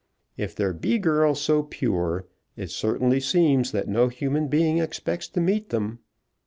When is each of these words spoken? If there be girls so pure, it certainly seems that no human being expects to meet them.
If 0.35 0.55
there 0.55 0.73
be 0.73 0.97
girls 0.97 1.39
so 1.41 1.61
pure, 1.61 2.25
it 2.57 2.71
certainly 2.71 3.19
seems 3.19 3.71
that 3.71 3.87
no 3.87 4.07
human 4.07 4.47
being 4.47 4.79
expects 4.79 5.27
to 5.27 5.39
meet 5.39 5.69
them. 5.69 5.99